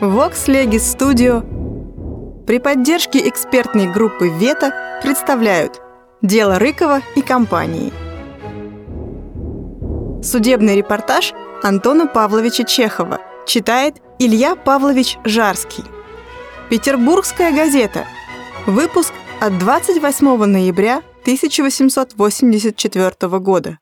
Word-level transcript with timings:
Vox 0.00 0.46
Legis 0.46 0.96
Studio 0.96 1.42
при 2.46 2.60
поддержке 2.60 3.28
экспертной 3.28 3.92
группы 3.92 4.28
«Вета» 4.28 5.00
представляют 5.02 5.82
«Дело 6.22 6.60
Рыкова 6.60 7.02
и 7.16 7.20
компании». 7.20 7.92
Судебный 10.22 10.76
репортаж 10.76 11.32
Антона 11.64 12.06
Павловича 12.06 12.62
Чехова 12.62 13.18
читает 13.44 13.96
Илья 14.20 14.54
Павлович 14.54 15.18
Жарский. 15.24 15.82
Петербургская 16.70 17.52
газета. 17.52 18.06
Выпуск 18.66 19.12
от 19.40 19.58
28 19.58 20.44
ноября 20.44 20.98
1884 21.22 23.38
года. 23.40 23.80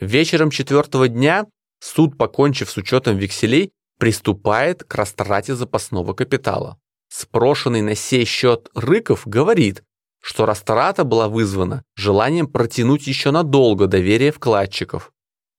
Вечером 0.00 0.50
четвертого 0.50 1.06
дня 1.06 1.46
суд, 1.78 2.18
покончив 2.18 2.68
с 2.68 2.76
учетом 2.76 3.18
векселей, 3.18 3.70
приступает 3.98 4.84
к 4.84 4.94
растрате 4.94 5.54
запасного 5.54 6.14
капитала. 6.14 6.78
Спрошенный 7.08 7.82
на 7.82 7.94
сей 7.94 8.24
счет 8.24 8.68
Рыков 8.74 9.26
говорит, 9.26 9.82
что 10.20 10.46
растрата 10.46 11.04
была 11.04 11.28
вызвана 11.28 11.84
желанием 11.96 12.46
протянуть 12.46 13.06
еще 13.06 13.30
надолго 13.30 13.86
доверие 13.86 14.32
вкладчиков. 14.32 15.12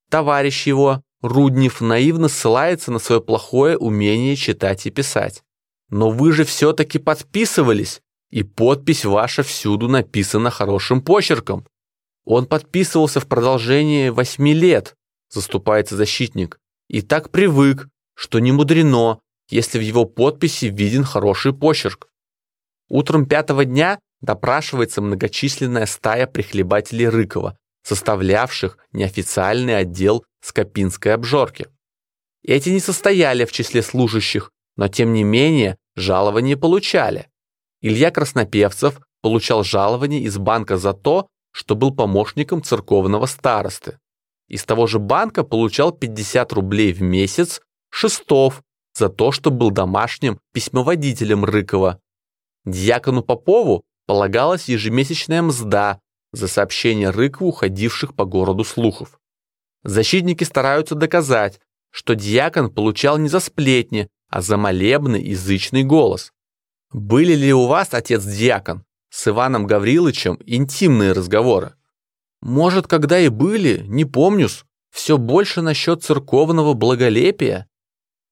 Товарищ 0.09 0.67
его, 0.67 1.01
Руднев, 1.21 1.81
наивно 1.81 2.29
ссылается 2.29 2.91
на 2.91 2.99
свое 2.99 3.21
плохое 3.21 3.77
умение 3.77 4.35
читать 4.35 4.85
и 4.85 4.91
писать. 4.91 5.43
Но 5.89 6.09
вы 6.09 6.33
же 6.33 6.43
все-таки 6.43 6.99
подписывались, 6.99 8.01
и 8.29 8.43
подпись 8.43 9.05
ваша 9.05 9.43
всюду 9.43 9.87
написана 9.87 10.51
хорошим 10.51 11.01
почерком. 11.01 11.65
Он 12.25 12.45
подписывался 12.45 13.19
в 13.19 13.27
продолжении 13.27 14.09
восьми 14.09 14.53
лет, 14.53 14.95
заступается 15.29 15.95
защитник, 15.95 16.59
и 16.87 17.01
так 17.01 17.31
привык, 17.31 17.87
что 18.19 18.39
не 18.39 18.51
мудрено, 18.51 19.21
если 19.49 19.79
в 19.79 19.81
его 19.81 20.03
подписи 20.03 20.65
виден 20.65 21.05
хороший 21.05 21.53
почерк. 21.53 22.09
Утром 22.89 23.25
пятого 23.25 23.63
дня 23.63 23.97
допрашивается 24.19 25.01
многочисленная 25.01 25.85
стая 25.85 26.27
прихлебателей 26.27 27.07
Рыкова, 27.07 27.57
составлявших 27.83 28.77
неофициальный 28.91 29.77
отдел 29.77 30.25
Скопинской 30.41 31.13
обжорки. 31.13 31.67
Эти 32.43 32.67
не 32.67 32.81
состояли 32.81 33.45
в 33.45 33.53
числе 33.53 33.81
служащих, 33.81 34.51
но 34.75 34.89
тем 34.89 35.13
не 35.13 35.23
менее 35.23 35.77
жалование 35.95 36.57
получали. 36.57 37.29
Илья 37.79 38.11
Краснопевцев 38.11 38.99
получал 39.21 39.63
жалование 39.63 40.23
из 40.23 40.37
банка 40.37 40.75
за 40.75 40.91
то, 40.91 41.27
что 41.51 41.73
был 41.73 41.95
помощником 41.95 42.63
церковного 42.63 43.27
старосты. 43.27 43.97
Из 44.49 44.65
того 44.65 44.87
же 44.87 44.99
банка 44.99 45.45
получал 45.45 45.93
50 45.93 46.51
рублей 46.51 46.91
в 46.91 47.01
месяц 47.01 47.61
Шестов 47.89 48.63
за 48.93 49.09
то, 49.09 49.31
что 49.31 49.51
был 49.51 49.71
домашним 49.71 50.39
письмоводителем 50.53 51.45
Рыкова. 51.45 51.99
Дьякону 52.65 53.23
Попову 53.23 53.83
полагалась 54.05 54.67
ежемесячная 54.67 55.41
мзда 55.41 55.99
за 56.31 56.47
сообщение 56.47 57.09
Рыкову 57.09 57.51
ходивших 57.51 58.15
по 58.15 58.25
городу 58.25 58.63
слухов. 58.63 59.19
Защитники 59.83 60.43
стараются 60.43 60.95
доказать, 60.95 61.59
что 61.91 62.15
дьякон 62.15 62.71
получал 62.71 63.17
не 63.17 63.29
за 63.29 63.39
сплетни, 63.39 64.09
а 64.29 64.41
за 64.41 64.57
молебный 64.57 65.23
язычный 65.23 65.83
голос. 65.83 66.31
Были 66.91 67.33
ли 67.33 67.53
у 67.53 67.67
вас, 67.67 67.93
отец-дьякон, 67.93 68.83
с 69.09 69.27
Иваном 69.27 69.65
Гавриловичем 69.65 70.39
интимные 70.45 71.13
разговоры? 71.13 71.75
Может, 72.41 72.87
когда 72.87 73.19
и 73.19 73.29
были, 73.29 73.83
не 73.87 74.05
помню-с, 74.05 74.65
все 74.91 75.17
больше 75.17 75.61
насчет 75.61 76.03
церковного 76.03 76.73
благолепия. 76.73 77.67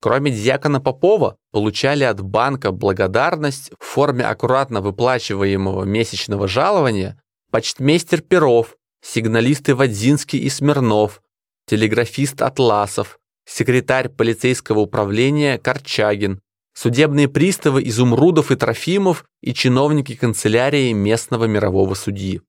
Кроме 0.00 0.30
дьякона 0.30 0.80
Попова, 0.80 1.36
получали 1.50 2.04
от 2.04 2.20
банка 2.20 2.70
благодарность 2.70 3.72
в 3.80 3.84
форме 3.84 4.24
аккуратно 4.24 4.80
выплачиваемого 4.80 5.84
месячного 5.84 6.46
жалования 6.46 7.20
почтмейстер 7.50 8.20
Перов, 8.20 8.76
сигналисты 9.02 9.74
Вадзинский 9.74 10.38
и 10.38 10.50
Смирнов, 10.50 11.20
телеграфист 11.66 12.42
Атласов, 12.42 13.18
секретарь 13.44 14.08
полицейского 14.08 14.80
управления 14.80 15.58
Корчагин, 15.58 16.40
судебные 16.74 17.28
приставы 17.28 17.82
Изумрудов 17.88 18.52
и 18.52 18.56
Трофимов 18.56 19.24
и 19.40 19.52
чиновники 19.52 20.14
канцелярии 20.14 20.92
местного 20.92 21.46
мирового 21.46 21.94
судьи. 21.94 22.40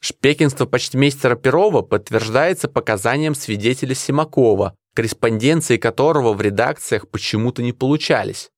Шпекинство 0.00 0.66
почтмейстера 0.66 1.36
Перова 1.36 1.82
подтверждается 1.82 2.68
показанием 2.68 3.34
свидетеля 3.34 3.94
Симакова, 3.94 4.74
корреспонденции 4.94 5.76
которого 5.76 6.32
в 6.32 6.40
редакциях 6.40 7.08
почему-то 7.08 7.62
не 7.62 7.72
получались. 7.72 8.50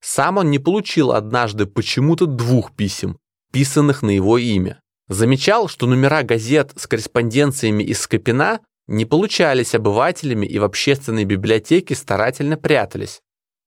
Сам 0.00 0.38
он 0.38 0.50
не 0.50 0.58
получил 0.58 1.12
однажды 1.12 1.66
почему-то 1.66 2.26
двух 2.26 2.74
писем, 2.74 3.18
писанных 3.52 4.02
на 4.02 4.10
его 4.10 4.38
имя. 4.38 4.80
Замечал, 5.08 5.68
что 5.68 5.86
номера 5.86 6.22
газет 6.22 6.72
с 6.76 6.86
корреспонденциями 6.86 7.82
из 7.82 8.00
Скопина 8.00 8.60
не 8.86 9.04
получались 9.04 9.74
обывателями 9.74 10.46
и 10.46 10.58
в 10.58 10.64
общественной 10.64 11.24
библиотеке 11.24 11.94
старательно 11.94 12.56
прятались. 12.56 13.20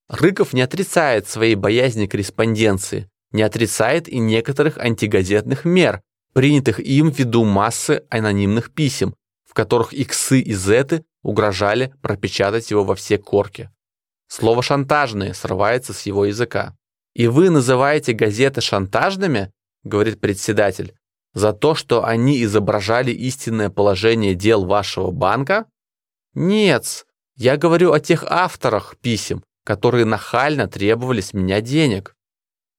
Рыков 0.08 0.52
не 0.52 0.62
отрицает 0.62 1.28
своей 1.28 1.54
боязни 1.54 2.06
корреспонденции, 2.06 3.08
не 3.32 3.42
отрицает 3.42 4.08
и 4.08 4.18
некоторых 4.18 4.78
антигазетных 4.78 5.64
мер, 5.64 6.00
принятых 6.32 6.80
им 6.80 7.10
ввиду 7.10 7.44
массы 7.44 8.04
анонимных 8.10 8.72
писем, 8.72 9.14
в 9.44 9.54
которых 9.54 9.92
иксы 9.92 10.40
и 10.40 10.54
зеты 10.54 11.04
угрожали 11.28 11.92
пропечатать 12.00 12.70
его 12.70 12.84
во 12.84 12.94
все 12.94 13.18
корки. 13.18 13.70
Слово 14.28 14.62
«шантажные» 14.62 15.34
срывается 15.34 15.92
с 15.92 16.06
его 16.06 16.24
языка. 16.24 16.74
«И 17.14 17.26
вы 17.26 17.50
называете 17.50 18.14
газеты 18.14 18.62
шантажными?»— 18.62 19.52
говорит 19.84 20.20
председатель. 20.20 20.94
«За 21.34 21.52
то, 21.52 21.74
что 21.74 22.06
они 22.06 22.42
изображали 22.42 23.10
истинное 23.10 23.68
положение 23.68 24.34
дел 24.34 24.64
вашего 24.64 25.10
банка?» 25.10 25.66
«Нет, 26.32 27.04
я 27.36 27.58
говорю 27.58 27.92
о 27.92 28.00
тех 28.00 28.24
авторах 28.24 28.96
писем, 28.96 29.44
которые 29.64 30.06
нахально 30.06 30.66
требовали 30.66 31.20
с 31.20 31.34
меня 31.34 31.60
денег». 31.60 32.14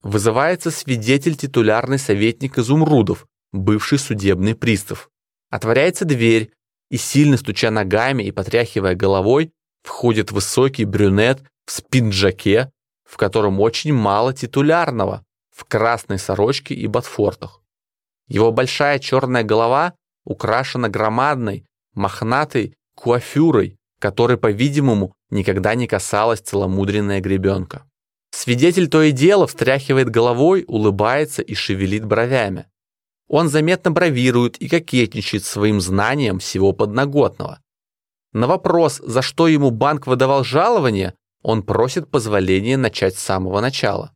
Вызывается 0.01 0.71
свидетель-титулярный 0.71 1.99
советник 1.99 2.57
Изумрудов, 2.57 3.27
бывший 3.51 3.99
судебный 3.99 4.55
пристав. 4.55 5.11
Отворяется 5.51 6.05
дверь, 6.05 6.51
и 6.89 6.97
сильно 6.97 7.37
стуча 7.37 7.71
ногами 7.71 8.23
и 8.23 8.31
потряхивая 8.31 8.95
головой, 8.95 9.51
входит 9.83 10.31
высокий 10.31 10.85
брюнет 10.85 11.43
в 11.65 11.71
спинджаке, 11.71 12.71
в 13.03 13.17
котором 13.17 13.59
очень 13.59 13.93
мало 13.93 14.33
титулярного, 14.33 15.23
в 15.55 15.65
красной 15.65 16.19
сорочке 16.19 16.73
и 16.73 16.87
ботфортах. 16.87 17.61
Его 18.27 18.51
большая 18.51 18.99
черная 18.99 19.43
голова 19.43 19.93
украшена 20.23 20.89
громадной, 20.89 21.65
мохнатой 21.93 22.75
куафюрой, 22.95 23.77
которой, 23.99 24.37
по-видимому, 24.37 25.13
никогда 25.29 25.75
не 25.75 25.87
касалась 25.87 26.39
целомудренная 26.39 27.19
гребенка. 27.19 27.83
Свидетель 28.31 28.87
то 28.87 29.01
и 29.01 29.11
дело 29.11 29.47
встряхивает 29.47 30.09
головой, 30.09 30.63
улыбается 30.67 31.41
и 31.41 31.55
шевелит 31.55 32.05
бровями. 32.05 32.67
Он 33.29 33.47
заметно 33.47 33.91
бравирует 33.91 34.57
и 34.57 34.67
кокетничает 34.67 35.45
своим 35.45 35.79
знанием 35.79 36.39
всего 36.39 36.73
подноготного. 36.73 37.61
На 38.33 38.47
вопрос, 38.47 38.99
за 39.05 39.21
что 39.21 39.47
ему 39.47 39.69
банк 39.69 40.07
выдавал 40.07 40.43
жалование, 40.43 41.13
он 41.43 41.61
просит 41.63 42.09
позволения 42.09 42.75
начать 42.75 43.15
с 43.15 43.23
самого 43.23 43.61
начала. 43.61 44.11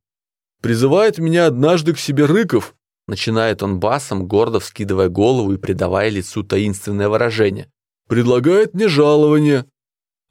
«Призывает 0.62 1.20
меня 1.20 1.46
однажды 1.46 1.94
к 1.94 2.00
себе 2.00 2.26
Рыков», 2.26 2.76
начинает 3.08 3.62
он 3.62 3.80
басом, 3.80 4.28
гордо 4.28 4.60
вскидывая 4.60 5.10
голову 5.10 5.54
и 5.54 5.58
придавая 5.58 6.10
лицу 6.10 6.44
таинственное 6.44 7.08
выражение. 7.08 7.70
«Предлагает 8.10 8.74
мне 8.74 8.88
жалование». 8.88 9.66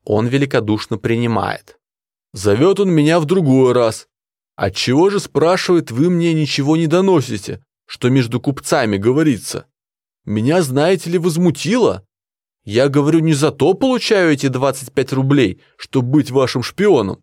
Он 0.04 0.26
великодушно 0.26 0.98
принимает. 0.98 1.78
«Зовет 2.32 2.80
он 2.80 2.90
меня 2.90 3.20
в 3.20 3.26
другой 3.26 3.72
раз. 3.72 4.08
Отчего 4.56 5.08
же, 5.08 5.20
спрашивает, 5.20 5.90
вы 5.90 6.10
мне 6.10 6.34
ничего 6.34 6.76
не 6.76 6.86
доносите? 6.88 7.62
Что 7.92 8.08
между 8.08 8.40
купцами 8.40 8.96
говорится. 8.96 9.66
Меня, 10.24 10.62
знаете 10.62 11.10
ли, 11.10 11.18
возмутило. 11.18 12.06
Я 12.64 12.88
говорю, 12.88 13.18
не 13.18 13.34
за 13.34 13.50
то 13.50 13.74
получаю 13.74 14.32
эти 14.32 14.48
25 14.48 15.12
рублей, 15.12 15.60
чтобы 15.76 16.08
быть 16.08 16.30
вашим 16.30 16.62
шпионом. 16.62 17.22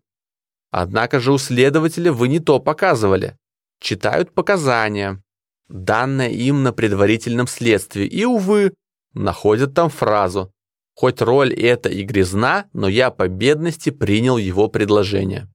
Однако 0.70 1.18
же 1.18 1.32
у 1.32 1.38
следователя 1.38 2.12
вы 2.12 2.28
не 2.28 2.38
то 2.38 2.60
показывали. 2.60 3.36
Читают 3.80 4.32
показания, 4.32 5.20
данные 5.66 6.32
им 6.34 6.62
на 6.62 6.72
предварительном 6.72 7.48
следствии, 7.48 8.06
и, 8.06 8.24
увы, 8.24 8.72
находят 9.12 9.74
там 9.74 9.90
фразу 9.90 10.52
«Хоть 10.94 11.20
роль 11.20 11.52
эта 11.52 11.88
и 11.88 12.04
грязна, 12.04 12.70
но 12.74 12.86
я 12.86 13.10
по 13.10 13.26
бедности 13.26 13.90
принял 13.90 14.36
его 14.36 14.68
предложение». 14.68 15.49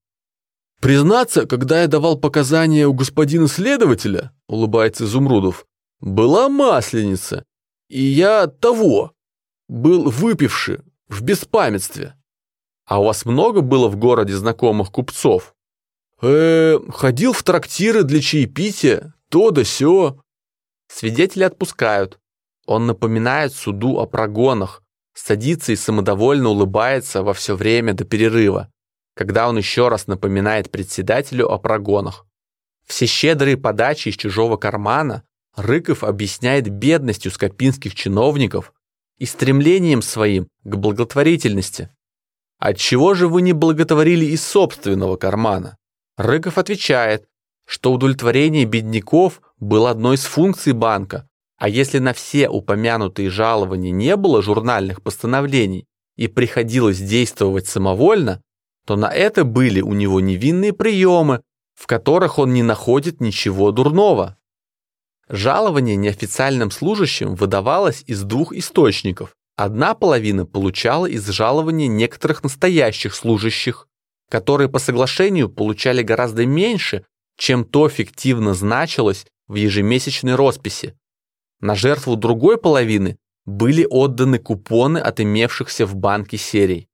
Признаться, 0.86 1.48
когда 1.48 1.82
я 1.82 1.88
давал 1.88 2.16
показания 2.16 2.86
у 2.86 2.94
господина 2.94 3.48
следователя, 3.48 4.32
улыбается 4.48 5.06
Изумрудов, 5.06 5.66
была 6.00 6.48
масленица, 6.48 7.44
и 7.90 8.04
я 8.04 8.46
того, 8.46 9.12
был 9.68 10.12
выпивший, 10.12 10.82
в 11.08 11.24
беспамятстве. 11.24 12.14
А 12.86 13.02
у 13.02 13.06
вас 13.06 13.26
много 13.26 13.62
было 13.62 13.88
в 13.88 13.96
городе 13.96 14.36
знакомых 14.36 14.92
купцов? 14.92 15.56
э, 16.22 16.78
ходил 16.90 17.34
в 17.34 17.42
трактиры 17.42 18.04
для 18.04 18.22
чаепития, 18.22 19.16
то 19.31 19.50
да 19.50 19.64
сё. 19.64 20.22
Свидетеля 20.88 21.48
отпускают. 21.48 22.20
Он 22.68 22.86
напоминает 22.86 23.54
суду 23.54 23.98
о 23.98 24.06
прогонах, 24.06 24.84
садится 25.16 25.72
и 25.72 25.78
самодовольно 25.78 26.50
улыбается 26.50 27.24
во 27.24 27.34
все 27.34 27.56
время 27.56 27.96
до 27.96 28.06
перерыва, 28.06 28.70
когда 29.16 29.50
он 29.50 29.58
еще 29.58 29.88
раз 29.88 30.08
напоминает 30.08 30.70
председателю 30.70 31.50
о 31.50 31.58
прогонах. 31.58 32.26
Все 32.86 33.08
щедрые 33.08 33.58
подачи 33.58 34.10
из 34.10 34.16
чужого 34.16 34.58
кармана 34.58 35.24
Рыков 35.56 36.04
объясняет 36.04 36.70
бедностью 36.70 37.32
скопинских 37.32 37.96
чиновников 37.96 38.74
и 39.18 39.26
стремлением 39.26 40.02
своим 40.02 40.50
к 40.64 40.76
благотворительности. 40.76 41.90
Отчего 42.60 43.14
же 43.14 43.28
вы 43.28 43.42
не 43.42 43.54
благотворили 43.54 44.26
из 44.26 44.44
собственного 44.44 45.16
кармана? 45.16 45.78
Рыков 46.18 46.58
отвечает, 46.58 47.26
что 47.66 47.94
удовлетворение 47.94 48.66
бедняков 48.66 49.42
было 49.60 49.90
одной 49.90 50.16
из 50.16 50.26
функций 50.26 50.74
банка, 50.74 51.28
а 51.58 51.70
если 51.70 52.00
на 52.00 52.14
все 52.14 52.50
упомянутые 52.50 53.30
жалования 53.30 53.92
не 53.92 54.16
было 54.18 54.42
журнальных 54.42 55.02
постановлений 55.02 55.86
и 56.18 56.28
приходилось 56.28 57.00
действовать 57.00 57.68
самовольно, 57.68 58.42
то 58.86 58.96
на 58.96 59.12
это 59.12 59.44
были 59.44 59.82
у 59.82 59.94
него 59.94 60.20
невинные 60.20 60.74
приемы, 60.74 61.42
в 61.74 61.88
которых 61.88 62.40
он 62.40 62.54
не 62.54 62.64
находит 62.64 63.20
ничего 63.20 63.72
дурного. 63.72 64.38
Жалование 65.28 65.96
неофициальным 65.96 66.72
служащим 66.72 67.36
выдавалось 67.36 68.04
из 68.06 68.24
двух 68.24 68.54
источников. 68.54 69.36
Одна 69.56 69.96
половина 69.96 70.46
получала 70.46 71.08
из 71.08 71.28
жалования 71.28 71.88
некоторых 71.88 72.44
настоящих 72.44 73.16
служащих, 73.16 73.88
которые 74.30 74.70
по 74.70 74.80
соглашению 74.80 75.50
получали 75.50 76.04
гораздо 76.04 76.46
меньше, 76.46 77.06
чем 77.38 77.66
то 77.66 77.90
фиктивно 77.90 78.54
значилось 78.54 79.26
в 79.48 79.56
ежемесячной 79.56 80.36
росписи. 80.36 80.96
На 81.60 81.76
жертву 81.76 82.16
другой 82.16 82.58
половины 82.58 83.18
были 83.46 83.86
отданы 83.90 84.40
купоны 84.40 84.98
от 85.00 85.20
имевшихся 85.20 85.86
в 85.86 85.96
банке 85.96 86.38
серий. 86.38 86.88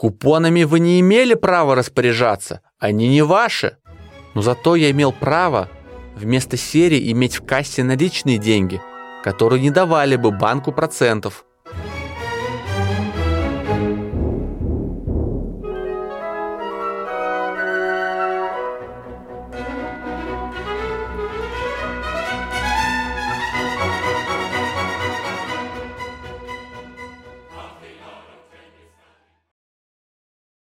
Купонами 0.00 0.62
вы 0.62 0.80
не 0.80 0.98
имели 0.98 1.34
права 1.34 1.74
распоряжаться, 1.74 2.62
они 2.78 3.06
не 3.06 3.20
ваши. 3.20 3.76
Но 4.32 4.40
зато 4.40 4.74
я 4.74 4.90
имел 4.92 5.12
право 5.12 5.68
вместо 6.16 6.56
серии 6.56 7.12
иметь 7.12 7.36
в 7.36 7.44
кассе 7.44 7.84
наличные 7.84 8.38
деньги, 8.38 8.80
которые 9.22 9.60
не 9.60 9.70
давали 9.70 10.16
бы 10.16 10.30
банку 10.30 10.72
процентов. 10.72 11.44